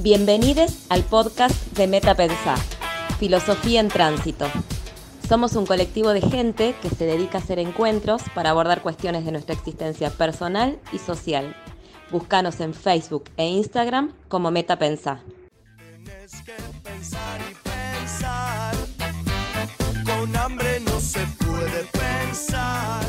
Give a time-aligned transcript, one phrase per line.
[0.00, 2.56] Bienvenidos al podcast de Meta Pensar,
[3.18, 4.46] Filosofía en Tránsito.
[5.28, 9.32] Somos un colectivo de gente que se dedica a hacer encuentros para abordar cuestiones de
[9.32, 11.56] nuestra existencia personal y social.
[12.12, 15.20] Búscanos en Facebook e Instagram como Meta Pensar.
[20.06, 23.04] Con hambre no se puede pensar.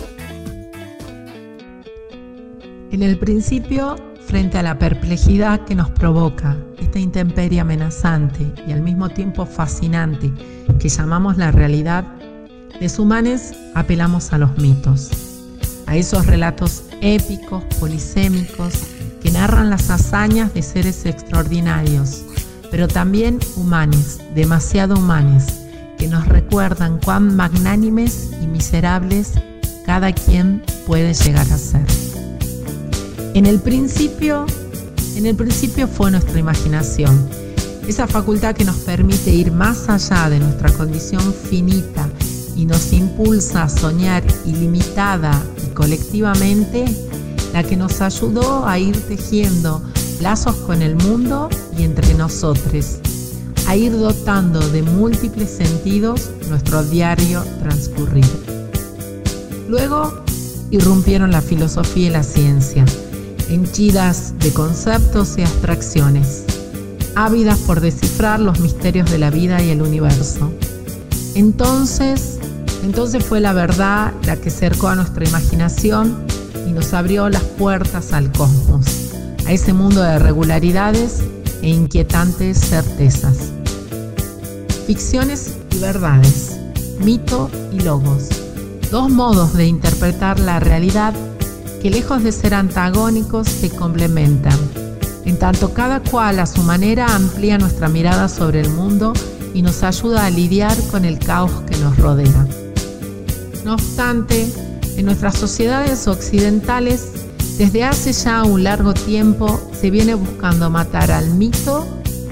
[2.91, 3.95] En el principio,
[4.29, 10.31] frente a la perplejidad que nos provoca esta intemperie amenazante y al mismo tiempo fascinante
[10.79, 12.05] que llamamos la realidad,
[12.79, 15.09] los humanos apelamos a los mitos,
[15.88, 18.83] a esos relatos épicos, polisémicos,
[19.19, 22.23] que narran las hazañas de seres extraordinarios,
[22.69, 25.45] pero también humanos, demasiado humanos,
[25.97, 29.33] que nos recuerdan cuán magnánimes y miserables
[29.88, 32.09] cada quien puede llegar a ser.
[33.35, 34.45] En el principio,
[35.15, 37.30] en el principio fue nuestra imaginación,
[37.88, 42.09] esa facultad que nos permite ir más allá de nuestra condición finita
[42.55, 45.31] y nos impulsa a soñar ilimitada
[45.63, 46.86] y colectivamente,
[47.53, 49.83] la que nos ayudó a ir tejiendo
[50.21, 52.97] lazos con el mundo y entre nosotros,
[53.67, 58.25] a ir dotando de múltiples sentidos nuestro diario transcurrir.
[59.67, 60.23] Luego
[60.71, 62.86] irrumpieron la filosofía y la ciencia
[63.50, 66.44] henchidas de conceptos y abstracciones,
[67.16, 70.52] ávidas por descifrar los misterios de la vida y el universo.
[71.36, 72.39] Entonces,
[72.83, 76.25] entonces fue la verdad la que cercó a nuestra imaginación
[76.67, 78.86] y nos abrió las puertas al cosmos,
[79.45, 81.22] a ese mundo de regularidades
[81.61, 83.52] e inquietantes certezas.
[84.86, 86.58] Ficciones y verdades,
[87.03, 88.30] mito y logos,
[88.92, 91.14] dos modos de interpretar la realidad
[91.81, 94.58] que lejos de ser antagónicos se complementan.
[95.25, 99.13] En tanto cada cual a su manera amplía nuestra mirada sobre el mundo
[99.53, 102.48] y nos ayuda a lidiar con el caos que nos rodea.
[103.64, 104.52] No obstante,
[104.98, 107.09] en nuestras sociedades occidentales,
[107.58, 111.87] desde hace ya un largo tiempo se viene buscando matar al mito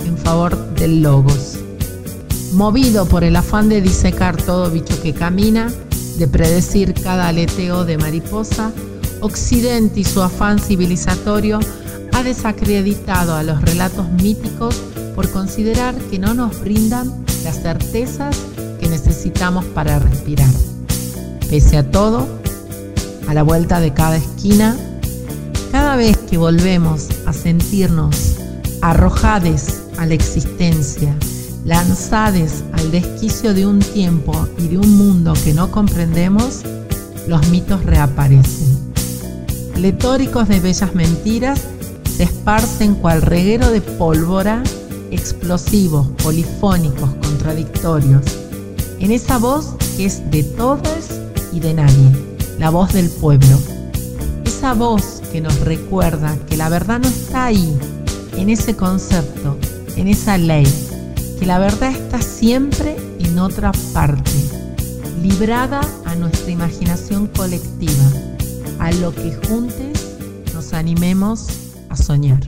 [0.06, 1.58] en favor del logos.
[2.54, 5.72] Movido por el afán de disecar todo bicho que camina,
[6.18, 8.72] de predecir cada aleteo de mariposa,
[9.22, 11.60] Occidente y su afán civilizatorio
[12.14, 14.76] ha desacreditado a los relatos míticos
[15.16, 17.12] por considerar que no nos brindan
[17.44, 18.38] las certezas
[18.80, 20.50] que necesitamos para respirar.
[21.50, 22.28] Pese a todo,
[23.28, 24.78] a la vuelta de cada esquina,
[25.72, 28.36] cada vez que volvemos a sentirnos
[28.82, 31.16] arrojades a la existencia,
[31.66, 36.62] lanzades al desquicio de un tiempo y de un mundo que no comprendemos,
[37.28, 38.77] los mitos reaparecen
[39.78, 41.62] letóricos de bellas mentiras,
[42.16, 44.64] se esparcen cual reguero de pólvora,
[45.12, 48.24] explosivos, polifónicos, contradictorios,
[49.00, 51.10] en esa voz que es de todos
[51.54, 52.12] y de nadie,
[52.60, 53.60] la voz del pueblo.
[54.46, 57.78] Esa voz que nos recuerda que la verdad no está ahí,
[58.36, 59.58] en ese concepto,
[59.96, 60.68] en esa ley,
[61.40, 64.32] que la verdad está siempre en otra parte,
[65.22, 68.37] librada a nuestra imaginación colectiva
[68.88, 70.18] a lo que juntos
[70.54, 72.40] nos animemos a soñar.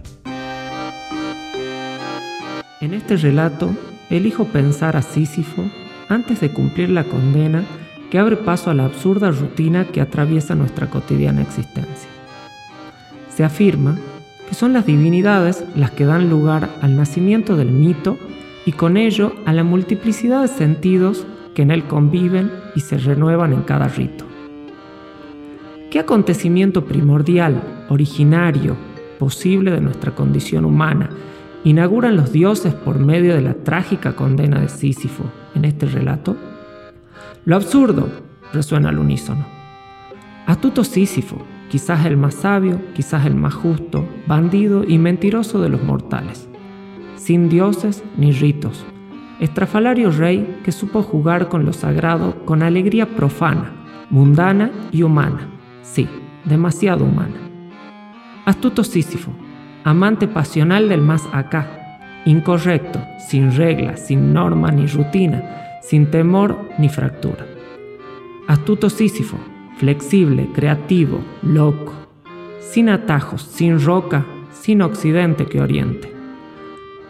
[2.80, 3.76] En este relato,
[4.10, 5.66] elijo pensar a Sísifo
[6.08, 7.66] antes de cumplir la condena
[8.10, 12.10] que abre paso a la absurda rutina que atraviesa nuestra cotidiana existencia.
[13.36, 13.98] Se afirma
[14.48, 18.18] que son las divinidades las que dan lugar al nacimiento del mito
[18.66, 23.52] y con ello a la multiplicidad de sentidos que en él conviven y se renuevan
[23.52, 24.29] en cada rito.
[25.90, 28.78] ¿Qué acontecimiento primordial, originario,
[29.18, 31.10] posible de nuestra condición humana
[31.64, 35.24] inauguran los dioses por medio de la trágica condena de Sísifo
[35.56, 36.38] en este relato?
[37.44, 38.08] Lo absurdo
[38.54, 39.48] resuena al unísono.
[40.46, 41.38] Astuto Sísifo,
[41.70, 46.48] quizás el más sabio, quizás el más justo, bandido y mentiroso de los mortales.
[47.16, 48.86] Sin dioses ni ritos.
[49.40, 53.72] Estrafalario rey que supo jugar con lo sagrado con alegría profana,
[54.12, 56.08] mundana y humana Sí,
[56.46, 57.36] demasiado humana.
[58.46, 59.32] Astuto Sísifo,
[59.84, 66.90] amante pasional del más acá, incorrecto, sin reglas, sin norma ni rutina, sin temor ni
[66.90, 67.46] fractura.
[68.48, 69.38] Astuto Sísifo,
[69.78, 71.94] flexible, creativo, loco,
[72.60, 76.12] sin atajos, sin roca, sin occidente que oriente.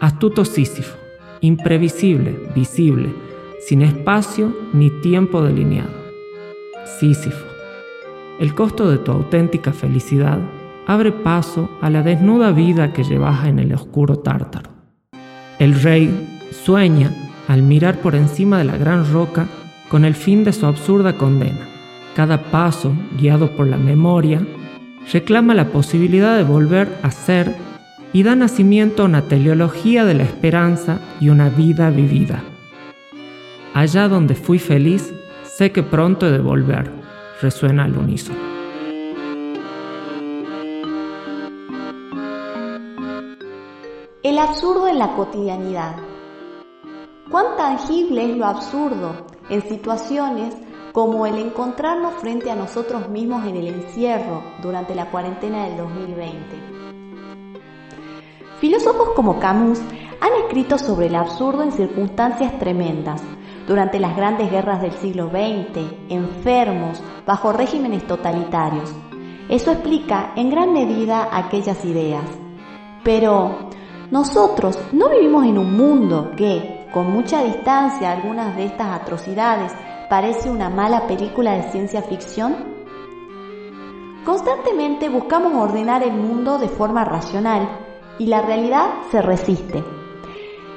[0.00, 0.96] Astuto Sísifo,
[1.40, 3.12] imprevisible, visible,
[3.60, 5.90] sin espacio ni tiempo delineado.
[6.98, 7.49] Sísifo,
[8.40, 10.38] el costo de tu auténtica felicidad
[10.86, 14.70] abre paso a la desnuda vida que llevas en el oscuro tártaro.
[15.58, 17.12] El rey sueña
[17.48, 19.46] al mirar por encima de la gran roca
[19.90, 21.68] con el fin de su absurda condena.
[22.16, 24.40] Cada paso, guiado por la memoria,
[25.12, 27.54] reclama la posibilidad de volver a ser
[28.14, 32.42] y da nacimiento a una teleología de la esperanza y una vida vivida.
[33.74, 35.12] Allá donde fui feliz,
[35.44, 36.99] sé que pronto he de volver,
[37.40, 38.38] resuena al unísono.
[44.22, 45.96] El absurdo en la cotidianidad.
[47.30, 50.54] ¿Cuán tangible es lo absurdo en situaciones
[50.92, 56.80] como el encontrarnos frente a nosotros mismos en el encierro durante la cuarentena del 2020?
[58.60, 59.80] Filósofos como Camus
[60.20, 63.22] han escrito sobre el absurdo en circunstancias tremendas,
[63.70, 65.78] durante las grandes guerras del siglo XX,
[66.08, 68.92] enfermos, bajo regímenes totalitarios.
[69.48, 72.24] Eso explica en gran medida aquellas ideas.
[73.04, 73.70] Pero
[74.10, 79.72] nosotros no vivimos en un mundo que, con mucha distancia a algunas de estas atrocidades,
[80.08, 82.56] parece una mala película de ciencia ficción.
[84.24, 87.68] Constantemente buscamos ordenar el mundo de forma racional
[88.18, 89.84] y la realidad se resiste.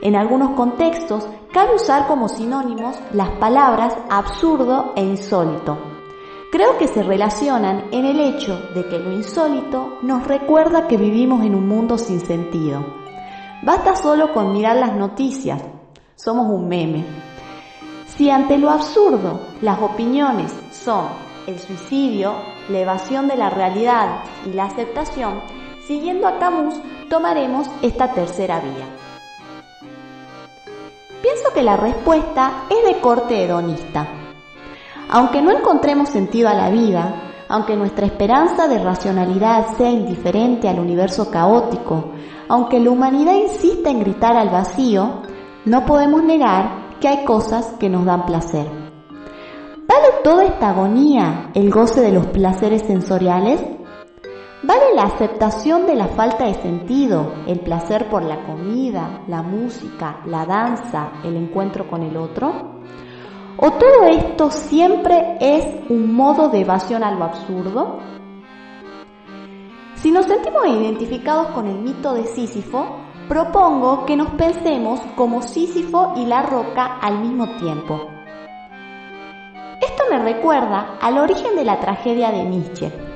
[0.01, 5.77] En algunos contextos cabe usar como sinónimos las palabras absurdo e insólito.
[6.51, 11.45] Creo que se relacionan en el hecho de que lo insólito nos recuerda que vivimos
[11.45, 12.83] en un mundo sin sentido.
[13.61, 15.61] Basta solo con mirar las noticias,
[16.15, 17.05] somos un meme.
[18.07, 21.05] Si ante lo absurdo las opiniones son
[21.45, 22.33] el suicidio,
[22.69, 25.39] la evasión de la realidad y la aceptación,
[25.85, 26.75] siguiendo a Camus
[27.09, 29.02] tomaremos esta tercera vía.
[31.23, 34.05] Pienso que la respuesta es de corte hedonista.
[35.09, 40.79] Aunque no encontremos sentido a la vida, aunque nuestra esperanza de racionalidad sea indiferente al
[40.79, 42.11] universo caótico,
[42.49, 45.21] aunque la humanidad insista en gritar al vacío,
[45.63, 48.65] no podemos negar que hay cosas que nos dan placer.
[49.87, 53.63] ¿Vale toda esta agonía el goce de los placeres sensoriales?
[54.65, 60.21] ¿Vale la aceptación de la falta de sentido, el placer por la comida, la música,
[60.25, 62.79] la danza, el encuentro con el otro?
[63.57, 67.99] ¿O todo esto siempre es un modo de evasión a lo absurdo?
[69.95, 72.85] Si nos sentimos identificados con el mito de Sísifo,
[73.27, 77.99] propongo que nos pensemos como Sísifo y la roca al mismo tiempo.
[79.81, 83.12] Esto me recuerda al origen de la tragedia de Nietzsche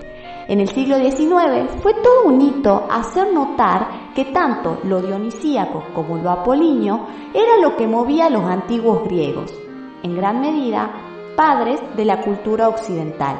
[0.48, 6.18] en el siglo XIX fue todo un hito hacer notar que tanto lo dionisíaco como
[6.18, 9.54] lo apolíneo era lo que movía a los antiguos griegos,
[10.04, 10.90] en gran medida
[11.36, 13.38] padres de la cultura occidental.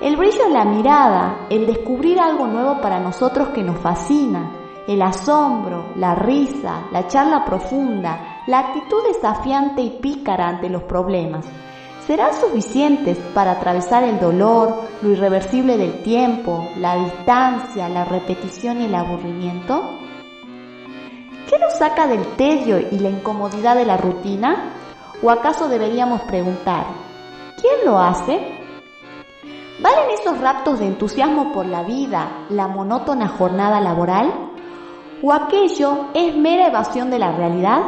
[0.00, 4.52] El brillo en la mirada, el descubrir algo nuevo para nosotros que nos fascina,
[4.86, 11.46] el asombro, la risa, la charla profunda, la actitud desafiante y pícara ante los problemas,
[12.10, 18.86] serán suficientes para atravesar el dolor, lo irreversible del tiempo, la distancia, la repetición y
[18.86, 19.80] el aburrimiento?
[21.48, 24.72] ¿Qué nos saca del tedio y la incomodidad de la rutina?
[25.22, 26.84] ¿O acaso deberíamos preguntar,
[27.60, 28.58] ¿quién lo hace?
[29.80, 34.50] ¿Valen esos raptos de entusiasmo por la vida, la monótona jornada laboral?
[35.22, 37.82] ¿O aquello es mera evasión de la realidad?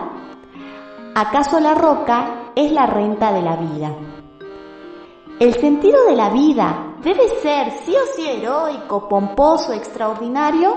[1.17, 3.95] ¿Acaso la roca es la renta de la vida.
[5.41, 10.77] El sentido de la vida debe ser sí o sí heroico, pomposo, extraordinario,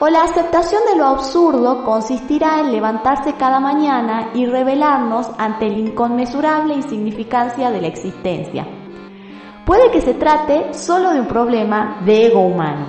[0.00, 5.78] o la aceptación de lo absurdo consistirá en levantarse cada mañana y revelarnos ante la
[5.78, 8.66] inconmensurable insignificancia de la existencia.
[9.64, 12.86] Puede que se trate solo de un problema de ego humano.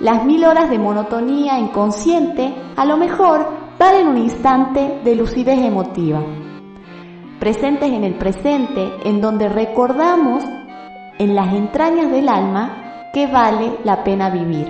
[0.00, 6.20] Las mil horas de monotonía inconsciente a lo mejor valen un instante de lucidez emotiva
[7.38, 10.44] presentes en el presente, en donde recordamos
[11.18, 14.66] en las entrañas del alma que vale la pena vivir.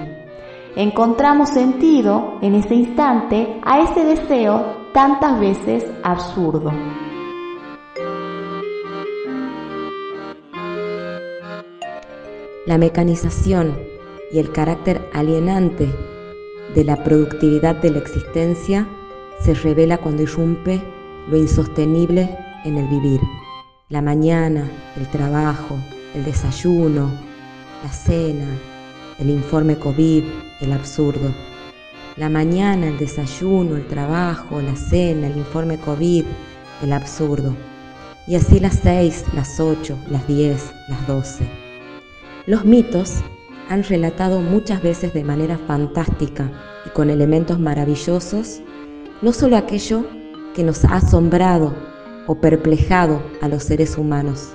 [0.77, 6.71] Encontramos sentido en ese instante a ese deseo tantas veces absurdo.
[12.67, 13.79] La mecanización
[14.33, 15.89] y el carácter alienante
[16.75, 18.87] de la productividad de la existencia
[19.41, 20.83] se revela cuando irrumpe
[21.29, 23.21] lo insostenible en el vivir.
[23.89, 25.77] La mañana, el trabajo,
[26.15, 27.11] el desayuno,
[27.83, 28.49] la cena,
[29.19, 30.25] el informe COVID,
[30.61, 31.33] el absurdo.
[32.17, 36.25] La mañana, el desayuno, el trabajo, la cena, el informe COVID,
[36.83, 37.55] el absurdo.
[38.27, 41.49] Y así las seis, las ocho, las diez, las doce.
[42.47, 43.23] Los mitos
[43.69, 46.51] han relatado muchas veces de manera fantástica
[46.85, 48.61] y con elementos maravillosos,
[49.23, 50.05] no solo aquello
[50.55, 51.96] que nos ha asombrado
[52.27, 54.55] o perplejado a los seres humanos,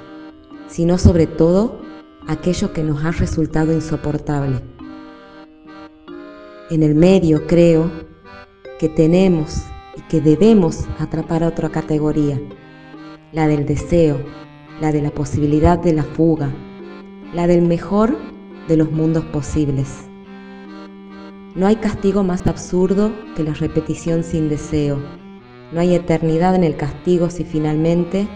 [0.67, 1.81] sino sobre todo
[2.27, 4.61] aquello que nos ha resultado insoportable.
[6.69, 7.91] En el medio creo
[8.79, 9.63] que tenemos
[9.97, 12.39] y que debemos atrapar a otra categoría,
[13.33, 14.17] la del deseo,
[14.79, 16.49] la de la posibilidad de la fuga,
[17.33, 18.17] la del mejor
[18.67, 20.05] de los mundos posibles.
[21.55, 25.20] No hay castigo más absurdo que la repetición sin deseo.
[25.71, 28.27] No hay eternidad en el castigo si finalmente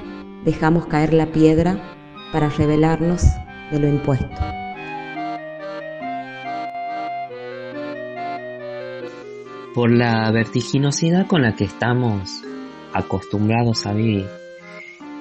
[0.46, 1.96] dejamos caer la piedra
[2.32, 3.24] para revelarnos
[3.72, 4.42] de lo impuesto.
[9.74, 12.42] Por la vertiginosidad con la que estamos
[12.94, 14.28] acostumbrados a vivir,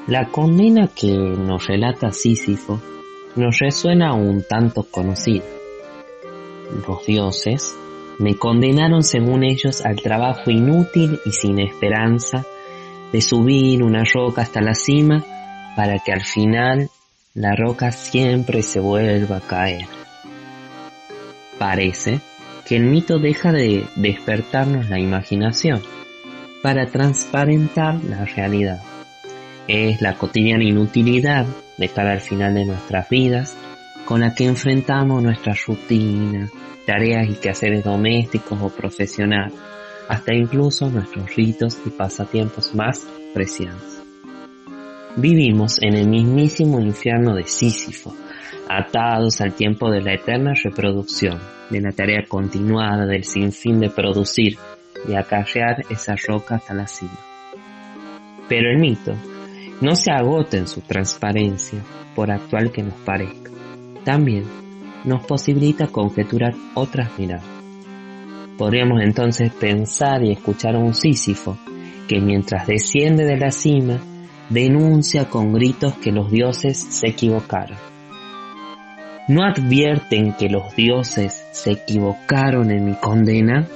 [0.06, 2.80] la condena que nos relata Sísifo
[3.34, 5.44] nos resuena un tanto conocida.
[6.86, 7.76] Los dioses
[8.18, 12.44] me condenaron según ellos al trabajo inútil y sin esperanza
[13.12, 15.24] de subir una roca hasta la cima
[15.76, 16.90] para que al final
[17.34, 19.86] la roca siempre se vuelva a caer.
[21.58, 22.20] Parece
[22.66, 25.82] que el mito deja de despertarnos la imaginación
[26.62, 28.80] para transparentar la realidad.
[29.68, 33.56] Es la cotidiana inutilidad de cara al final de nuestras vidas
[34.04, 36.48] con la que enfrentamos nuestra rutina,
[36.86, 39.54] tareas y quehaceres domésticos o profesionales,
[40.08, 44.02] hasta incluso nuestros ritos y pasatiempos más preciados.
[45.16, 48.14] Vivimos en el mismísimo infierno de Sísifo,
[48.68, 51.38] atados al tiempo de la eterna reproducción,
[51.70, 54.58] de la tarea continuada del sinfín de producir
[55.08, 57.18] y acarrear esa roca hasta la cima.
[58.48, 59.14] Pero el mito
[59.80, 61.80] no se agota en su transparencia,
[62.14, 63.50] por actual que nos parezca.
[64.04, 64.44] También
[65.04, 67.44] nos posibilita conjeturar otras miradas.
[68.58, 71.58] Podríamos entonces pensar y escuchar a un Sísifo
[72.08, 73.98] que mientras desciende de la cima
[74.50, 77.78] denuncia con gritos que los dioses se equivocaron.
[79.26, 83.66] ¿No advierten que los dioses se equivocaron en mi condena?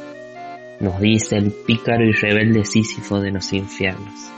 [0.78, 4.30] Nos dice el pícaro y rebelde Sísifo de los infiernos.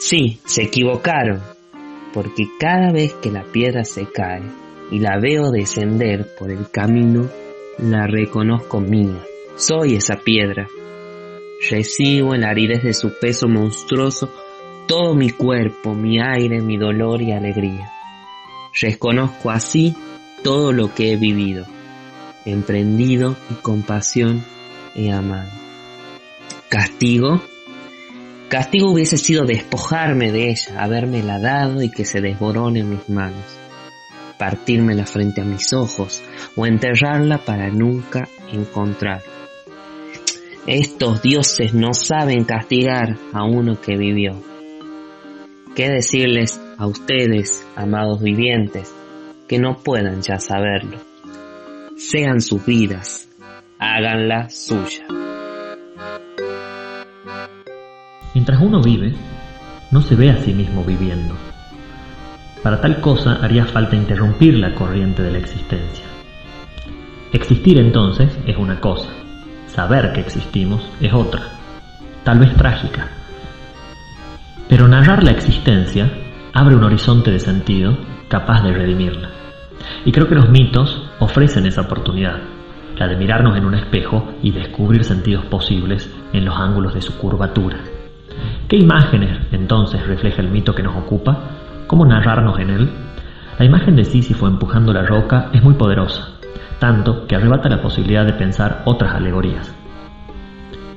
[0.00, 1.40] Sí, se equivocaron,
[2.12, 4.42] porque cada vez que la piedra se cae,
[4.92, 7.26] y la veo descender por el camino,
[7.78, 9.24] la reconozco mía.
[9.56, 10.68] Soy esa piedra.
[11.70, 14.30] Recibo en la aridez de su peso monstruoso
[14.86, 17.90] todo mi cuerpo, mi aire, mi dolor y alegría.
[18.78, 19.96] Reconozco así
[20.44, 21.64] todo lo que he vivido,
[22.44, 24.44] emprendido y con pasión
[24.94, 25.50] he amado.
[26.68, 27.40] Castigo.
[28.50, 33.62] Castigo hubiese sido despojarme de ella, habérmela dado y que se desborone en mis manos
[34.42, 36.20] partírmela frente a mis ojos
[36.56, 39.22] o enterrarla para nunca encontrar.
[40.66, 44.42] Estos dioses no saben castigar a uno que vivió.
[45.76, 48.92] ¿Qué decirles a ustedes, amados vivientes,
[49.46, 50.98] que no puedan ya saberlo?
[51.96, 53.28] Sean sus vidas,
[53.78, 55.06] háganla suya.
[58.34, 59.12] Mientras uno vive,
[59.92, 61.51] no se ve a sí mismo viviendo
[62.62, 66.04] para tal cosa haría falta interrumpir la corriente de la existencia.
[67.32, 69.08] Existir entonces es una cosa,
[69.66, 71.42] saber que existimos es otra,
[72.24, 73.08] tal vez trágica.
[74.68, 76.10] Pero narrar la existencia
[76.52, 77.96] abre un horizonte de sentido
[78.28, 79.30] capaz de redimirla.
[80.04, 82.38] Y creo que los mitos ofrecen esa oportunidad,
[82.96, 87.16] la de mirarnos en un espejo y descubrir sentidos posibles en los ángulos de su
[87.18, 87.78] curvatura.
[88.68, 91.61] ¿Qué imágenes entonces refleja el mito que nos ocupa?
[91.86, 92.90] ¿Cómo narrarnos en él?
[93.58, 96.28] La imagen de Sísifo empujando la roca es muy poderosa,
[96.78, 99.74] tanto que arrebata la posibilidad de pensar otras alegorías.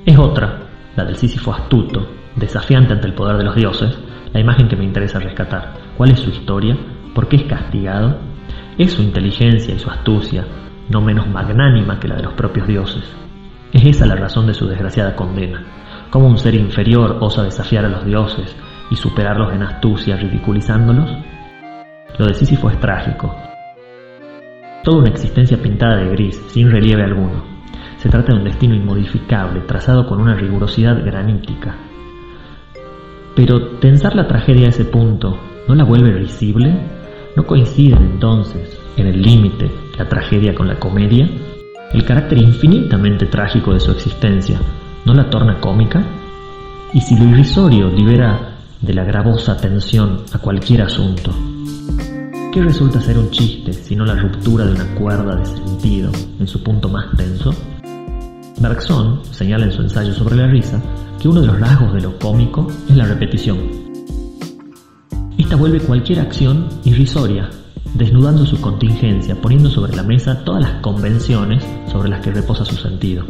[0.04, 0.60] Es otra,
[0.96, 3.98] la del Sísifo astuto, desafiante ante el poder de los dioses,
[4.32, 5.74] la imagen que me interesa rescatar.
[5.96, 6.76] ¿Cuál es su historia?
[7.14, 8.18] ¿Por qué es castigado?
[8.78, 10.44] ¿Es su inteligencia y su astucia
[10.88, 13.04] no menos magnánima que la de los propios dioses?
[13.72, 15.64] ¿Es esa la razón de su desgraciada condena?
[16.10, 18.56] ¿Cómo un ser inferior osa desafiar a los dioses
[18.90, 21.10] y superarlos en astucia ridiculizándolos?
[22.18, 23.34] Lo de Sísifo es trágico.
[24.82, 27.44] Toda una existencia pintada de gris, sin relieve alguno.
[27.98, 31.74] Se trata de un destino inmodificable, trazado con una rigurosidad granítica.
[33.34, 35.38] Pero tensar la tragedia a ese punto,
[35.68, 36.74] ¿no la vuelve risible?
[37.36, 41.28] ¿No coinciden entonces en el límite la tragedia con la comedia?
[41.92, 44.58] ¿El carácter infinitamente trágico de su existencia
[45.04, 46.02] no la torna cómica?
[46.94, 48.55] Y si lo irrisorio libera
[48.86, 51.32] de la gravosa tensión a cualquier asunto.
[52.52, 56.62] ¿Qué resulta ser un chiste sino la ruptura de una cuerda de sentido en su
[56.62, 57.52] punto más tenso?
[58.60, 60.80] Bergson señala en su ensayo sobre la risa
[61.20, 63.58] que uno de los rasgos de lo cómico es la repetición.
[65.36, 67.50] Esta vuelve cualquier acción irrisoria,
[67.94, 72.76] desnudando su contingencia, poniendo sobre la mesa todas las convenciones sobre las que reposa su
[72.76, 73.26] sentido.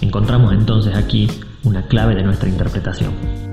[0.00, 1.28] Encontramos entonces aquí
[1.64, 3.49] una clave de nuestra interpretación.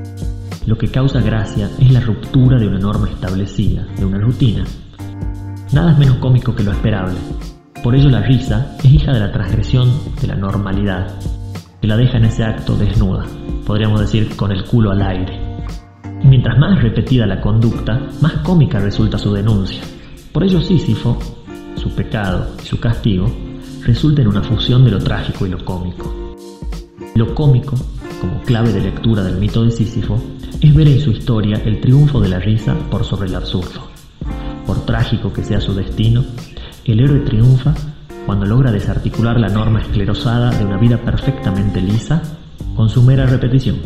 [0.68, 4.66] Lo que causa gracia es la ruptura de una norma establecida, de una rutina.
[5.72, 7.18] Nada es menos cómico que lo esperable,
[7.84, 11.08] por ello la risa es hija de la transgresión de la normalidad,
[11.80, 13.26] que la deja en ese acto desnuda,
[13.66, 15.40] podríamos decir con el culo al aire.
[16.22, 19.82] Y mientras más repetida la conducta, más cómica resulta su denuncia.
[20.34, 21.18] Por ello Sísifo,
[21.76, 23.32] su pecado y su castigo,
[23.86, 26.36] resulta en una fusión de lo trágico y lo cómico.
[27.16, 27.78] Lo cómico,
[28.20, 30.22] como clave de lectura del mito de Sísifo,
[30.62, 33.88] es ver en su historia el triunfo de la risa por sobre el absurdo.
[34.66, 36.24] Por trágico que sea su destino,
[36.86, 37.74] el héroe triunfa
[38.26, 42.22] cuando logra desarticular la norma esclerosada de una vida perfectamente lisa
[42.76, 43.78] con su mera repetición.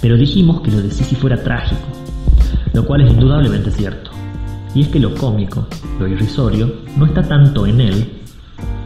[0.00, 1.88] Pero dijimos que lo de Sisi fuera trágico,
[2.72, 4.10] lo cual es indudablemente cierto.
[4.74, 5.66] Y es que lo cómico,
[5.98, 8.12] lo irrisorio, no está tanto en él,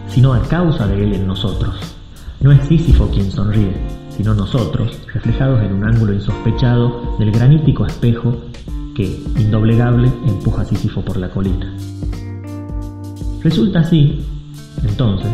[0.08, 1.76] sino a causa de él en nosotros.
[2.40, 3.74] No es Sísifo quien sonríe,
[4.20, 8.36] sino nosotros, reflejados en un ángulo insospechado del granítico espejo
[8.94, 11.74] que, indoblegable, empuja a Sísifo por la colina.
[13.42, 14.22] Resulta así,
[14.86, 15.30] entonces,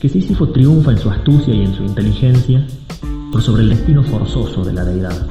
[0.00, 2.66] que Sísifo triunfa en su astucia y en su inteligencia
[3.30, 5.26] por sobre el destino forzoso de la deidad.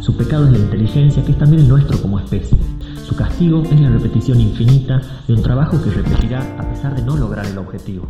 [0.00, 2.56] Su pecado es la inteligencia, que es también el nuestro como especie.
[3.04, 7.16] Su castigo es la repetición infinita de un trabajo que repetirá a pesar de no
[7.16, 8.08] lograr el objetivo.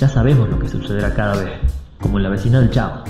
[0.00, 3.04] Ya sabemos lo que sucederá cada vez, como en la vecina del Chavo.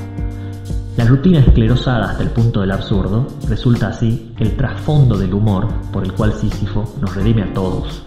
[0.96, 6.04] La rutina esclerosada hasta el punto del absurdo resulta así el trasfondo del humor por
[6.04, 8.04] el cual Sísifo nos redime a todos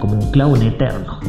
[0.00, 1.20] como un clavo en eterno.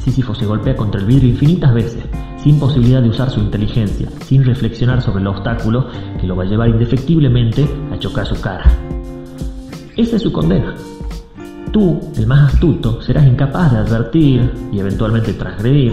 [0.00, 2.04] Sísifo se golpea contra el vidrio infinitas veces,
[2.42, 5.88] sin posibilidad de usar su inteligencia, sin reflexionar sobre el obstáculo
[6.20, 8.64] que lo va a llevar indefectiblemente a chocar su cara.
[9.96, 10.74] Esa es su condena.
[11.72, 15.92] Tú, el más astuto, serás incapaz de advertir y eventualmente transgredir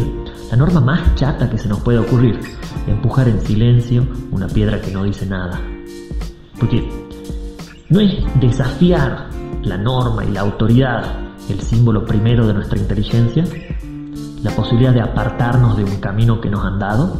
[0.51, 2.39] la norma más chata que se nos puede ocurrir,
[2.85, 5.61] empujar en silencio una piedra que no dice nada.
[6.59, 6.87] Porque
[7.89, 9.29] no es desafiar
[9.63, 13.45] la norma y la autoridad el símbolo primero de nuestra inteligencia,
[14.43, 17.17] la posibilidad de apartarnos de un camino que nos han dado,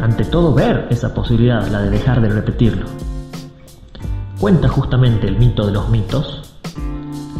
[0.00, 2.86] ante todo ver esa posibilidad, la de dejar de repetirlo.
[4.40, 6.42] Cuenta justamente el mito de los mitos,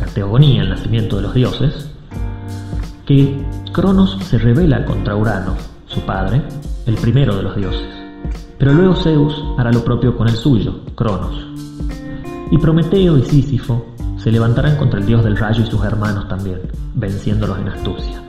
[0.00, 1.90] la teogonía, el nacimiento de los dioses,
[3.06, 3.40] que
[3.72, 5.54] Cronos se revela contra Urano,
[5.86, 6.42] su padre,
[6.86, 7.86] el primero de los dioses.
[8.58, 11.46] Pero luego Zeus hará lo propio con el suyo, Cronos.
[12.50, 13.86] Y Prometeo y Sísifo
[14.18, 16.60] se levantarán contra el dios del rayo y sus hermanos también,
[16.94, 18.22] venciéndolos en astucia.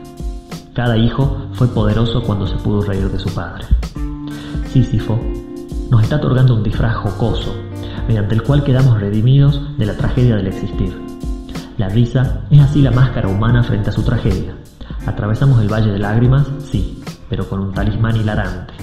[0.76, 3.66] Cada hijo fue poderoso cuando se pudo reír de su padre.
[4.72, 5.20] Sísifo
[5.90, 7.56] nos está otorgando un disfraz jocoso,
[8.08, 10.96] mediante el cual quedamos redimidos de la tragedia del existir.
[11.78, 14.56] La risa es así la máscara humana frente a su tragedia.
[15.06, 18.74] Atravesamos el valle de lágrimas, sí, pero con un talismán hilarante.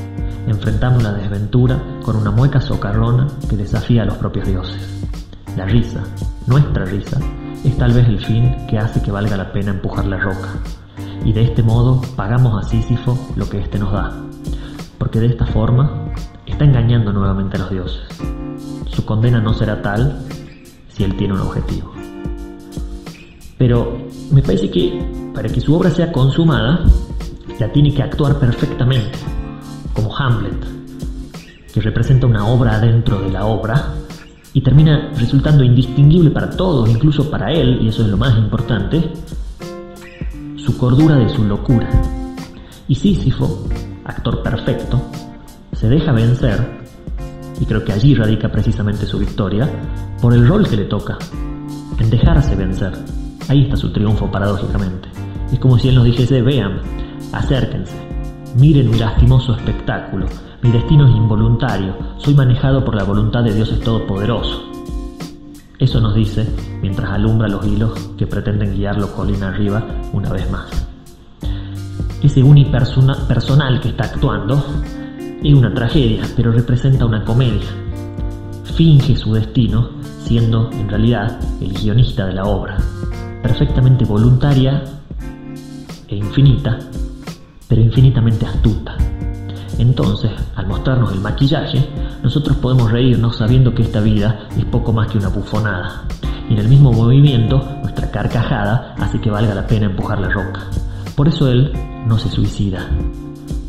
[0.47, 5.03] Enfrentamos la desventura con una mueca socarrona que desafía a los propios dioses.
[5.57, 6.03] La risa,
[6.47, 7.19] nuestra risa,
[7.64, 10.49] es tal vez el fin que hace que valga la pena empujar la roca.
[11.25, 14.12] Y de este modo pagamos a Sísifo lo que éste nos da.
[14.99, 16.12] Porque de esta forma
[16.47, 18.03] está engañando nuevamente a los dioses.
[18.87, 20.21] Su condena no será tal
[20.88, 21.93] si él tiene un objetivo.
[23.57, 23.97] Pero
[24.31, 26.85] me parece que para que su obra sea consumada,
[27.59, 29.18] ya tiene que actuar perfectamente,
[29.92, 30.64] como Hamlet,
[31.73, 33.94] que representa una obra dentro de la obra,
[34.53, 39.11] y termina resultando indistinguible para todos, incluso para él, y eso es lo más importante,
[40.57, 41.90] su cordura de su locura.
[42.87, 43.66] Y Sísifo,
[44.05, 45.03] actor perfecto,
[45.73, 46.85] se deja vencer,
[47.61, 49.68] y creo que allí radica precisamente su victoria,
[50.23, 51.18] por el rol que le toca,
[51.99, 52.92] en dejarse vencer.
[53.49, 55.09] Ahí está su triunfo paradójicamente.
[55.52, 56.80] Es como si él nos dijese, vean,
[57.33, 57.96] acérquense,
[58.57, 60.26] miren mi lastimoso espectáculo,
[60.62, 64.62] mi destino es involuntario, soy manejado por la voluntad de Dios Todopoderoso.
[65.78, 66.46] Eso nos dice
[66.80, 70.70] mientras alumbra los hilos que pretenden guiarlo colina arriba una vez más.
[72.22, 74.64] Ese unipersonal que está actuando
[75.42, 77.68] es una tragedia, pero representa una comedia.
[78.74, 82.78] Finge su destino siendo en realidad el guionista de la obra,
[83.42, 84.83] perfectamente voluntaria
[86.09, 86.79] e infinita,
[87.69, 88.97] pero infinitamente astuta.
[89.79, 91.88] Entonces, al mostrarnos el maquillaje,
[92.23, 96.05] nosotros podemos reírnos sabiendo que esta vida es poco más que una bufonada.
[96.49, 100.69] Y en el mismo movimiento, nuestra carcajada hace que valga la pena empujar la roca.
[101.17, 101.73] Por eso él
[102.07, 102.88] no se suicida,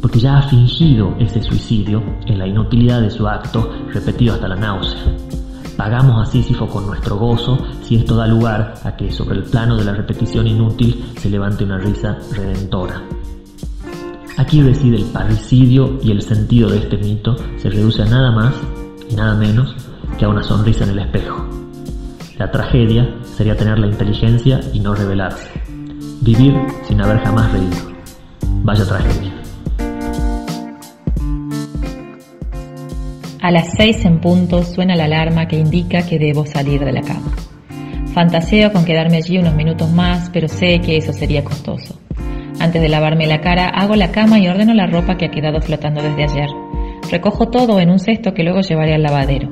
[0.09, 4.55] que ya ha fingido ese suicidio en la inutilidad de su acto repetido hasta la
[4.55, 4.99] náusea.
[5.77, 9.75] Pagamos a Sísifo con nuestro gozo si esto da lugar a que sobre el plano
[9.75, 13.01] de la repetición inútil se levante una risa redentora.
[14.37, 18.55] Aquí reside el parricidio y el sentido de este mito se reduce a nada más
[19.09, 19.75] y nada menos
[20.17, 21.45] que a una sonrisa en el espejo.
[22.37, 25.49] La tragedia sería tener la inteligencia y no revelarse.
[26.21, 27.77] Vivir sin haber jamás reído.
[28.63, 29.34] Vaya tragedia.
[33.45, 37.03] A las seis en punto suena la alarma que indica que debo salir de la
[37.03, 37.31] cama.
[38.11, 41.95] Fantaseo con quedarme allí unos minutos más, pero sé que eso sería costoso.
[42.59, 45.61] Antes de lavarme la cara, hago la cama y ordeno la ropa que ha quedado
[45.61, 46.49] flotando desde ayer.
[47.11, 49.51] Recojo todo en un cesto que luego llevaré al lavadero.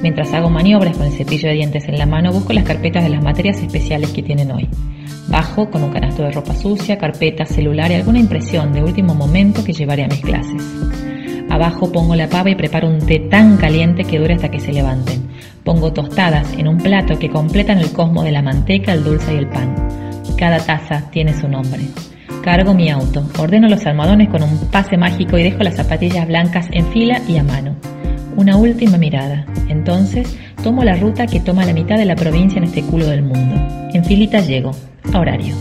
[0.00, 3.10] Mientras hago maniobras con el cepillo de dientes en la mano, busco las carpetas de
[3.10, 4.70] las materias especiales que tienen hoy.
[5.28, 9.62] Bajo con un canasto de ropa sucia, carpeta, celular y alguna impresión de último momento
[9.62, 11.13] que llevaré a mis clases.
[11.50, 14.72] Abajo pongo la pava y preparo un té tan caliente que dure hasta que se
[14.72, 15.28] levanten.
[15.62, 19.38] Pongo tostadas en un plato que completan el cosmo de la manteca, el dulce y
[19.38, 19.74] el pan.
[20.36, 21.82] Cada taza tiene su nombre.
[22.42, 26.68] Cargo mi auto, ordeno los almohadones con un pase mágico y dejo las zapatillas blancas
[26.72, 27.76] en fila y a mano.
[28.36, 29.46] Una última mirada.
[29.68, 33.22] Entonces tomo la ruta que toma la mitad de la provincia en este culo del
[33.22, 33.54] mundo.
[33.94, 34.72] En filita llego,
[35.12, 35.54] a horario.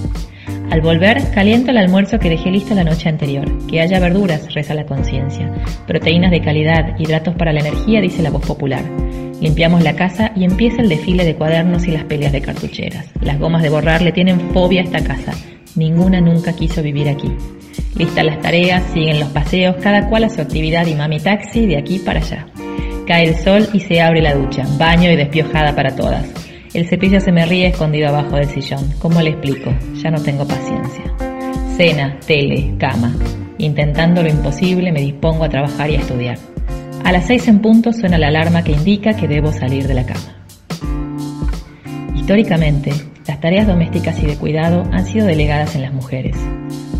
[0.71, 3.45] Al volver, caliento el almuerzo que dejé listo la noche anterior.
[3.67, 5.51] Que haya verduras, reza la conciencia.
[5.87, 8.83] Proteínas de calidad, hidratos para la energía, dice la voz popular.
[9.39, 13.05] Limpiamos la casa y empieza el desfile de cuadernos y las peleas de cartucheras.
[13.21, 15.33] Las gomas de borrar le tienen fobia a esta casa.
[15.75, 17.31] Ninguna nunca quiso vivir aquí.
[17.95, 21.77] Listas las tareas, siguen los paseos, cada cual a su actividad y mami taxi de
[21.77, 22.47] aquí para allá.
[23.05, 26.25] Cae el sol y se abre la ducha, baño y despiojada para todas.
[26.73, 28.93] El cepillo se me ríe escondido abajo del sillón.
[28.97, 29.71] ¿Cómo le explico?
[29.93, 31.03] Ya no tengo paciencia.
[31.77, 33.15] Cena, tele, cama.
[33.59, 36.39] Intentando lo imposible, me dispongo a trabajar y a estudiar.
[37.03, 40.05] A las seis en punto suena la alarma que indica que debo salir de la
[40.07, 40.35] cama.
[42.15, 42.91] Históricamente,
[43.27, 46.35] las tareas domésticas y de cuidado han sido delegadas en las mujeres.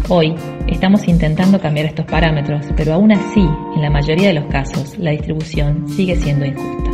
[0.08, 0.36] Hoy
[0.68, 3.42] estamos intentando cambiar estos parámetros, pero aún así,
[3.76, 6.93] en la mayoría de los casos, la distribución sigue siendo injusta.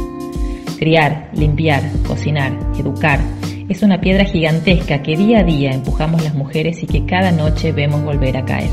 [0.80, 3.20] Criar, limpiar, cocinar, educar
[3.68, 7.74] es una piedra gigantesca que día a día empujamos las mujeres y que cada noche
[7.74, 8.70] vemos volver a caer.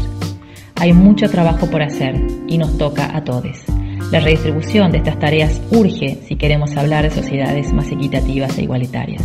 [0.77, 2.15] Hay mucho trabajo por hacer
[2.47, 3.65] y nos toca a todos.
[4.13, 9.25] La redistribución de estas tareas urge si queremos hablar de sociedades más equitativas e igualitarias.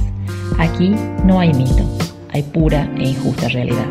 [0.58, 0.92] Aquí
[1.24, 1.88] no hay mito,
[2.34, 3.86] hay pura e injusta realidad.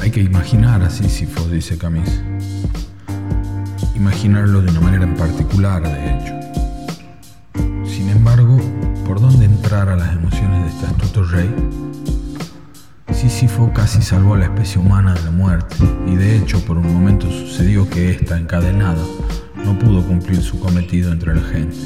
[0.00, 2.22] Hay que imaginar a Sísifo, dice Camis
[4.00, 6.34] imaginarlo de una manera en particular, de hecho.
[7.84, 8.56] Sin embargo,
[9.04, 11.54] ¿por dónde entrar a las emociones de este astuto rey?
[13.12, 16.90] Sísifo casi salvó a la especie humana de la muerte, y de hecho por un
[16.90, 19.04] momento sucedió que esta encadenada
[19.66, 21.76] no pudo cumplir su cometido entre la gente.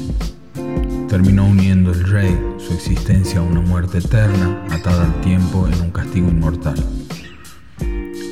[1.09, 5.91] Terminó uniendo el rey su existencia a una muerte eterna, atada al tiempo en un
[5.91, 6.81] castigo inmortal.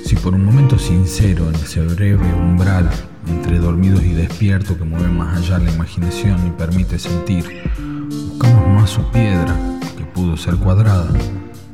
[0.05, 2.89] Si por un momento sincero en ese breve umbral
[3.27, 7.45] entre dormidos y despiertos que mueve más allá la imaginación y permite sentir.
[8.09, 9.55] Buscamos no su piedra,
[9.97, 11.07] que pudo ser cuadrada,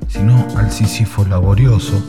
[0.08, 2.02] sino al Sísifo laborioso,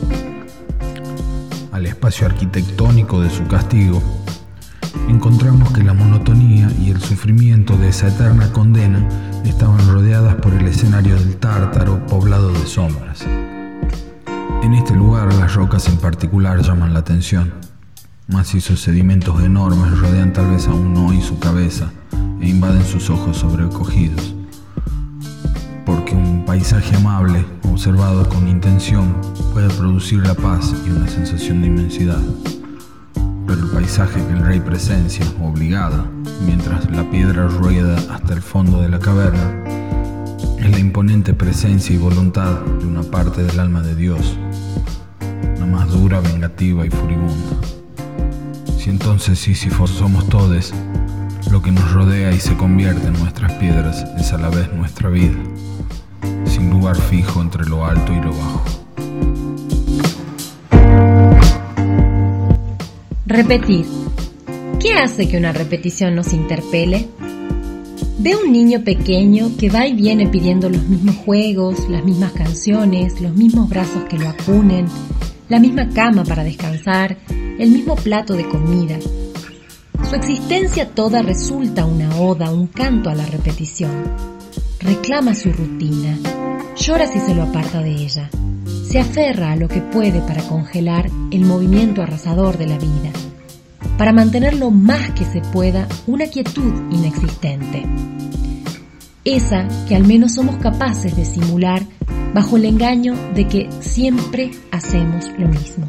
[1.71, 4.01] al espacio arquitectónico de su castigo.
[5.07, 9.07] Encontramos que la monotonía y el sufrimiento de esa eterna condena
[9.45, 13.25] estaban rodeadas por el escenario del tártaro poblado de sombras.
[14.63, 17.70] En este lugar las rocas en particular llaman la atención
[18.31, 21.91] Macizos sedimentos enormes rodean tal vez aún hoy su cabeza
[22.39, 24.33] e invaden sus ojos sobrecogidos.
[25.85, 29.13] Porque un paisaje amable, observado con intención,
[29.51, 32.21] puede producir la paz y una sensación de inmensidad.
[33.45, 36.05] Pero el paisaje que el rey presencia, obligada,
[36.45, 39.61] mientras la piedra rueda hasta el fondo de la caverna,
[40.57, 44.37] es la imponente presencia y voluntad de una parte del alma de Dios,
[45.59, 47.80] la más dura, vengativa y furibunda.
[48.81, 50.73] Si entonces Sísifo somos todos,
[51.51, 55.07] lo que nos rodea y se convierte en nuestras piedras es a la vez nuestra
[55.07, 55.37] vida,
[56.45, 58.63] sin lugar fijo entre lo alto y lo bajo.
[63.27, 63.85] Repetir.
[64.79, 67.07] ¿Qué hace que una repetición nos interpele?
[68.17, 73.21] Ve un niño pequeño que va y viene pidiendo los mismos juegos, las mismas canciones,
[73.21, 74.87] los mismos brazos que lo acunen,
[75.49, 77.15] la misma cama para descansar,
[77.61, 78.97] el mismo plato de comida.
[80.09, 83.91] Su existencia toda resulta una oda, un canto a la repetición.
[84.79, 86.17] Reclama su rutina,
[86.75, 88.31] llora si se lo aparta de ella,
[88.89, 93.11] se aferra a lo que puede para congelar el movimiento arrasador de la vida,
[93.95, 97.85] para mantener lo más que se pueda una quietud inexistente.
[99.23, 101.83] Esa que al menos somos capaces de simular
[102.33, 105.85] bajo el engaño de que siempre hacemos lo mismo.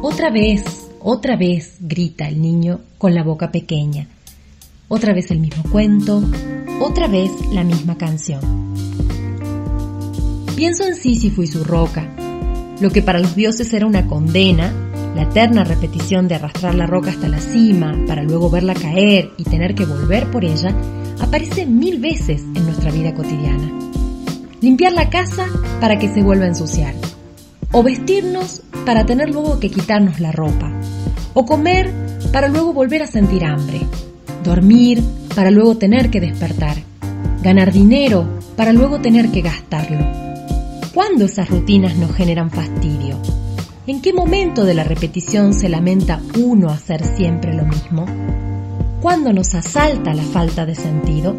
[0.00, 0.62] Otra vez,
[1.00, 4.06] otra vez, grita el niño con la boca pequeña.
[4.86, 6.22] Otra vez el mismo cuento,
[6.80, 8.40] otra vez la misma canción.
[10.54, 12.08] Pienso en Sísifo y su roca.
[12.80, 14.72] Lo que para los dioses era una condena,
[15.16, 19.42] la eterna repetición de arrastrar la roca hasta la cima para luego verla caer y
[19.42, 20.72] tener que volver por ella,
[21.20, 23.68] aparece mil veces en nuestra vida cotidiana.
[24.60, 25.46] Limpiar la casa
[25.80, 26.94] para que se vuelva a ensuciar.
[27.70, 30.72] O vestirnos para tener luego que quitarnos la ropa.
[31.34, 31.92] O comer
[32.32, 33.80] para luego volver a sentir hambre.
[34.42, 35.02] Dormir
[35.34, 36.76] para luego tener que despertar.
[37.42, 38.26] Ganar dinero
[38.56, 40.04] para luego tener que gastarlo.
[40.94, 43.20] ¿Cuándo esas rutinas nos generan fastidio?
[43.86, 48.06] ¿En qué momento de la repetición se lamenta uno hacer siempre lo mismo?
[49.00, 51.36] ¿Cuándo nos asalta la falta de sentido?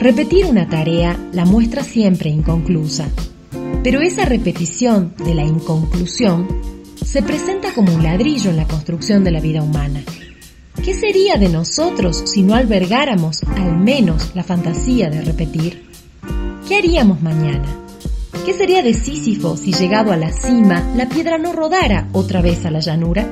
[0.00, 3.08] Repetir una tarea la muestra siempre inconclusa,
[3.86, 6.48] pero esa repetición de la inconclusión
[7.04, 10.02] se presenta como un ladrillo en la construcción de la vida humana.
[10.84, 15.86] ¿Qué sería de nosotros si no albergáramos al menos la fantasía de repetir?
[16.66, 17.64] ¿Qué haríamos mañana?
[18.44, 22.66] ¿Qué sería de Sísifo si llegado a la cima la piedra no rodara otra vez
[22.66, 23.24] a la llanura?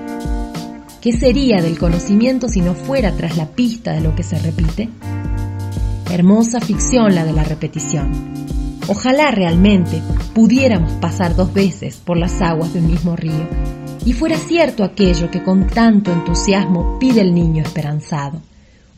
[1.01, 4.88] ¿Qué sería del conocimiento si no fuera tras la pista de lo que se repite?
[6.12, 8.54] Hermosa ficción la de la repetición.
[8.87, 10.03] Ojalá realmente
[10.35, 13.49] pudiéramos pasar dos veces por las aguas de un mismo río
[14.05, 18.40] y fuera cierto aquello que con tanto entusiasmo pide el niño esperanzado.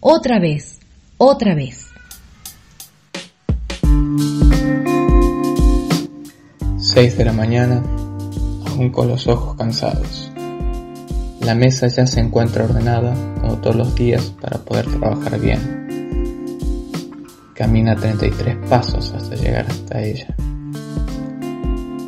[0.00, 0.80] Otra vez,
[1.18, 1.86] otra vez.
[6.78, 7.82] Seis de la mañana,
[8.66, 10.30] aún con los ojos cansados.
[11.40, 15.86] La mesa ya se encuentra ordenada, como todos los días, para poder trabajar bien.
[17.54, 20.34] Camina 33 pasos hasta llegar hasta ella.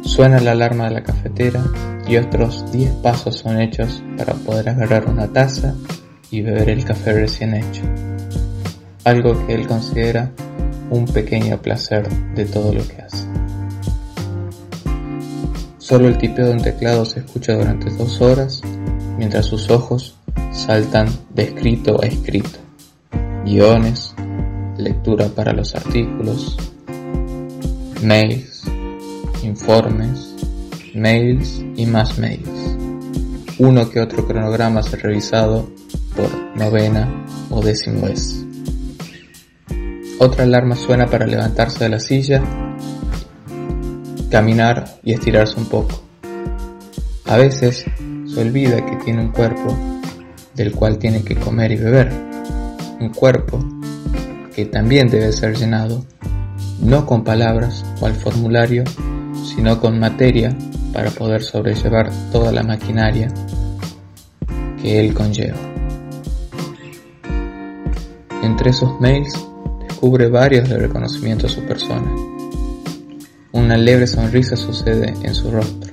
[0.03, 1.65] Suena la alarma de la cafetera
[2.07, 5.75] y otros 10 pasos son hechos para poder agarrar una taza
[6.31, 7.83] y beber el café recién hecho.
[9.05, 10.33] Algo que él considera
[10.91, 13.25] un pequeño placer de todo lo que hace.
[15.79, 18.61] Solo el tipeo de un teclado se escucha durante dos horas
[19.17, 20.17] mientras sus ojos
[20.53, 22.59] saltan de escrito a escrito.
[23.45, 24.15] Guiones,
[24.77, 26.57] lectura para los artículos,
[28.03, 28.65] mails,
[29.43, 30.35] informes,
[30.95, 32.77] mails y más mails.
[33.59, 35.69] Uno que otro cronograma es revisado
[36.15, 37.09] por novena
[37.51, 38.45] o décimo vez.
[40.21, 42.43] Otra alarma suena para levantarse de la silla,
[44.31, 46.03] caminar y estirarse un poco.
[47.27, 47.85] A veces
[48.27, 49.77] se olvida que tiene un cuerpo
[50.55, 52.13] del cual tiene que comer y beber.
[53.01, 53.65] Un cuerpo
[54.55, 56.05] que también debe ser llenado,
[56.81, 58.85] no con palabras o al formulario,
[59.45, 60.57] sino con materia
[60.93, 63.29] para poder sobrellevar toda la maquinaria
[64.81, 65.59] que él conlleva.
[68.43, 69.33] Entre esos mails
[69.87, 72.11] descubre varios de reconocimiento a su persona.
[73.53, 75.93] Una leve sonrisa sucede en su rostro.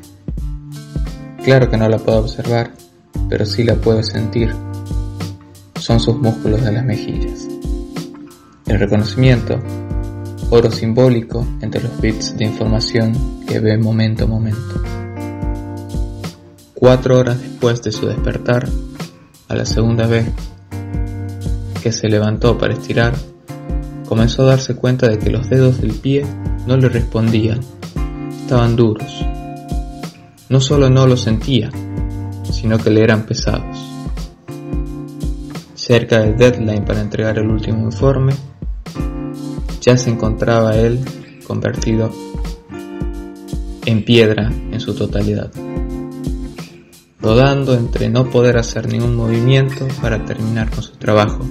[1.44, 2.72] Claro que no la puedo observar,
[3.30, 4.54] pero sí la puedo sentir.
[5.80, 7.48] Son sus músculos de las mejillas.
[8.68, 9.60] El reconocimiento,
[10.50, 14.82] oro simbólico entre los bits de información que ve momento a momento.
[16.74, 18.68] Cuatro horas después de su despertar,
[19.48, 20.28] a la segunda vez
[21.82, 23.14] que se levantó para estirar,
[24.08, 26.26] comenzó a darse cuenta de que los dedos del pie
[26.68, 27.60] no le respondían,
[28.44, 29.26] estaban duros
[30.48, 31.70] no solo no lo sentía,
[32.52, 33.78] sino que le eran pesados.
[35.74, 38.34] Cerca del deadline para entregar el último informe,
[39.86, 41.00] ya se encontraba él
[41.46, 42.12] convertido
[43.86, 45.52] en piedra en su totalidad,
[47.20, 51.46] rodando entre no poder hacer ningún movimiento para terminar con su trabajo.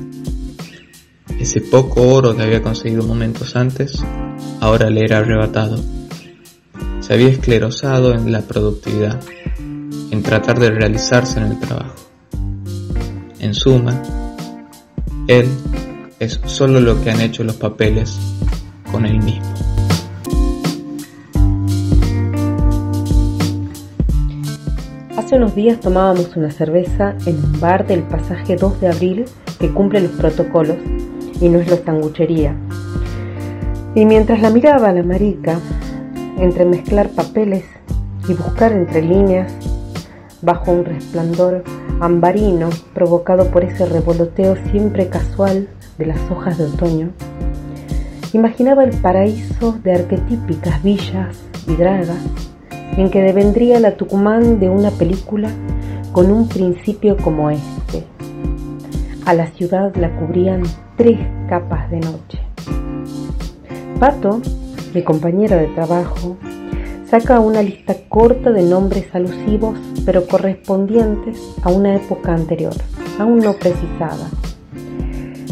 [1.38, 4.03] Ese poco oro que había conseguido momentos antes,
[4.61, 5.79] ahora le era arrebatado
[7.05, 9.20] se había esclerosado en la productividad,
[10.11, 11.97] en tratar de realizarse en el trabajo.
[13.40, 14.03] En suma,
[15.29, 15.47] él
[16.20, 18.18] es solo lo que han hecho los papeles
[18.90, 19.55] con él mismo.
[25.16, 29.24] Hace unos días tomábamos una cerveza en un bar del pasaje 2 de abril
[29.59, 30.77] que cumple los protocolos
[31.40, 32.57] y no es la estanguchería.
[33.94, 35.59] Y mientras la miraba la marica,
[36.38, 37.64] entremezclar papeles
[38.29, 39.53] y buscar entre líneas,
[40.42, 41.64] bajo un resplandor
[42.00, 45.68] ambarino provocado por ese revoloteo siempre casual
[45.99, 47.11] de las hojas de otoño,
[48.33, 52.19] imaginaba el paraíso de arquetípicas villas y dragas
[52.97, 55.51] en que devendría la Tucumán de una película
[56.13, 58.05] con un principio como este.
[59.27, 60.63] A la ciudad la cubrían
[60.97, 62.39] tres capas de noche.
[63.99, 64.41] Pato,
[64.95, 66.37] mi compañero de trabajo,
[67.09, 72.75] saca una lista corta de nombres alusivos pero correspondientes a una época anterior,
[73.19, 74.29] aún no precisada.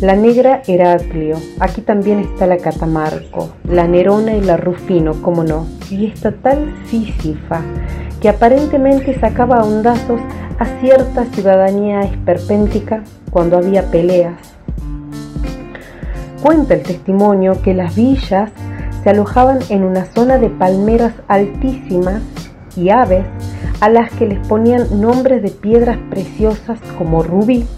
[0.03, 5.45] La negra era Atlio, aquí también está la Catamarco, la Nerona y la Rufino, como
[5.45, 7.61] no, y esta tal Sísifa,
[8.21, 10.21] que aparentemente sacaba ondazos
[10.59, 14.35] a cierta ciudadanía esperpéntica cuando había peleas.
[16.43, 18.51] Cuenta el testimonio que las villas
[19.05, 22.23] se alojaban en una zona de palmeras altísimas
[22.77, 23.25] y aves
[23.79, 27.69] a las que les ponían nombres de piedras preciosas como rubí,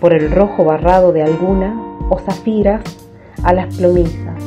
[0.00, 1.74] por el rojo barrado de alguna,
[2.10, 2.82] o zafiras
[3.42, 4.42] a las plomizas.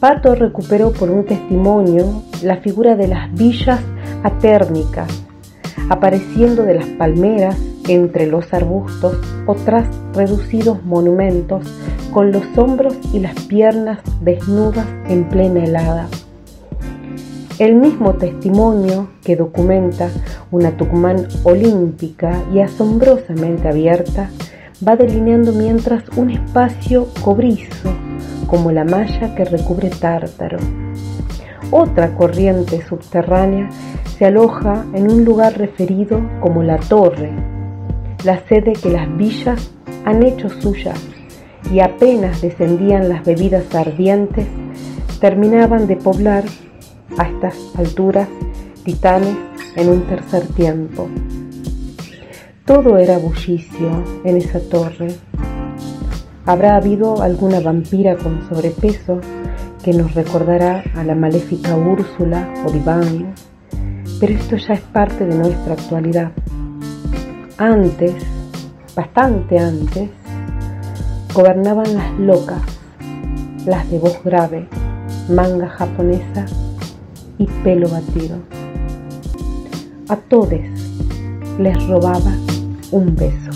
[0.00, 3.80] Pato recuperó por un testimonio la figura de las villas
[4.22, 5.08] atérmicas,
[5.88, 7.56] apareciendo de las palmeras
[7.88, 11.66] entre los arbustos otras reducidos monumentos
[12.12, 16.08] con los hombros y las piernas desnudas en plena helada.
[17.58, 20.08] El mismo testimonio que documenta
[20.50, 24.30] una Tucumán olímpica y asombrosamente abierta
[24.86, 27.90] va delineando mientras un espacio cobrizo
[28.46, 30.58] como la malla que recubre Tártaro.
[31.70, 33.68] Otra corriente subterránea
[34.18, 37.30] se aloja en un lugar referido como la Torre,
[38.24, 39.72] la sede que las villas
[40.04, 40.94] han hecho suya
[41.70, 44.46] y apenas descendían las bebidas ardientes,
[45.20, 46.44] terminaban de poblar
[47.18, 48.28] a estas alturas
[48.84, 49.36] titanes
[49.76, 51.08] en un tercer tiempo.
[52.64, 55.14] Todo era bullicio en esa torre.
[56.46, 59.20] Habrá habido alguna vampira con sobrepeso
[59.82, 63.34] que nos recordará a la maléfica Úrsula o Diván,
[64.20, 66.32] pero esto ya es parte de nuestra actualidad.
[67.58, 68.14] Antes,
[68.94, 70.10] bastante antes,
[71.34, 72.62] gobernaban las locas,
[73.66, 74.68] las de voz grave,
[75.28, 76.46] manga japonesa
[77.42, 78.38] y pelo batido.
[80.08, 80.60] A todos
[81.58, 82.32] les robaba
[82.90, 83.50] un beso.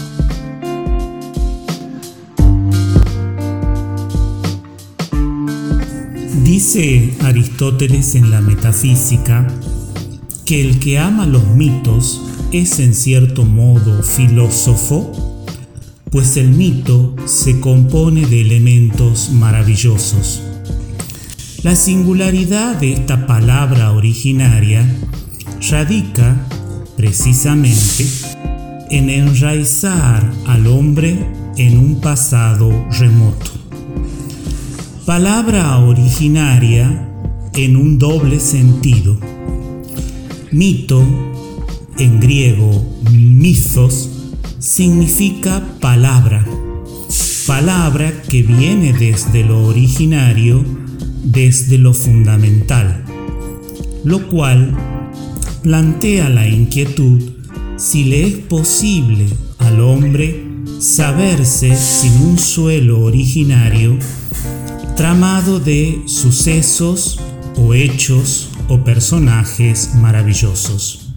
[6.43, 9.47] Dice Aristóteles en la Metafísica
[10.45, 12.23] que el que ama los mitos
[12.53, 15.13] es en cierto modo filósofo
[16.11, 20.46] pues el mito se compone de elementos maravillosos.
[21.67, 24.87] La singularidad de esta palabra originaria
[25.69, 26.37] radica
[26.97, 28.07] precisamente
[28.93, 31.19] en enraizar al hombre
[31.57, 33.51] en un pasado remoto.
[35.07, 37.11] Palabra originaria
[37.55, 39.19] en un doble sentido.
[40.53, 41.05] Mito,
[41.99, 44.09] en griego mythos,
[44.61, 46.47] significa palabra,
[47.45, 50.65] palabra que viene desde lo originario,
[51.27, 53.05] desde lo fundamental,
[54.05, 54.77] lo cual
[55.63, 57.21] plantea la inquietud
[57.77, 59.27] si le es posible
[59.59, 60.45] al hombre
[60.79, 63.99] saberse sin un suelo originario
[64.97, 67.19] tramado de sucesos
[67.57, 71.15] o hechos o personajes maravillosos.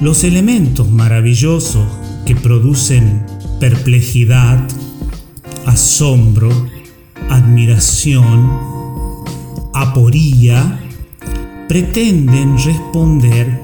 [0.00, 1.86] Los elementos maravillosos
[2.26, 3.24] que producen
[3.60, 4.60] perplejidad,
[5.66, 6.50] asombro,
[7.30, 8.73] admiración,
[9.74, 10.80] aporía,
[11.68, 13.60] pretenden responder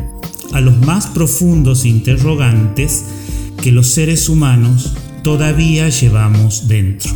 [0.53, 3.04] a los más profundos interrogantes
[3.63, 7.13] que los seres humanos todavía llevamos dentro.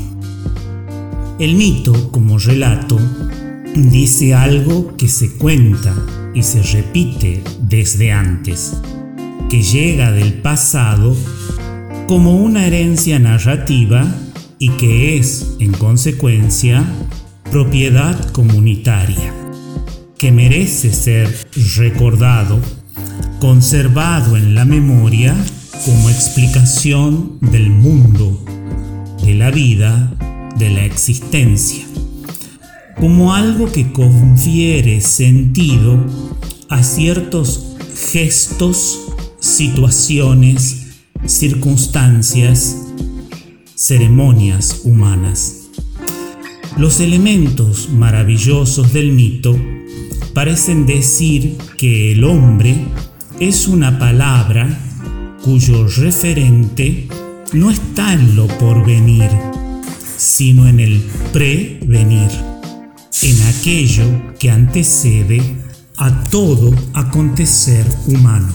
[1.39, 2.99] El mito, como relato,
[3.75, 5.95] dice algo que se cuenta
[6.33, 8.75] y se repite desde antes
[9.51, 11.17] que llega del pasado
[12.07, 14.07] como una herencia narrativa
[14.59, 16.85] y que es, en consecuencia,
[17.55, 19.33] propiedad comunitaria,
[20.19, 21.33] que merece ser
[21.77, 22.61] recordado,
[23.39, 25.37] conservado en la memoria
[25.85, 28.45] como explicación del mundo,
[29.23, 30.13] de la vida,
[30.59, 31.85] de la existencia,
[32.99, 36.05] como algo que confiere sentido
[36.71, 37.77] a ciertos
[38.11, 40.89] gestos situaciones,
[41.25, 42.79] circunstancias,
[43.77, 45.64] ceremonias humanas.
[46.77, 49.57] Los elementos maravillosos del mito
[50.33, 52.77] parecen decir que el hombre
[53.41, 54.79] es una palabra
[55.45, 57.09] cuyo referente
[57.53, 59.31] no está en lo porvenir,
[60.17, 61.01] sino en el
[61.33, 62.31] prevenir,
[63.23, 64.05] en aquello
[64.39, 65.41] que antecede
[65.97, 68.53] a todo acontecer humano.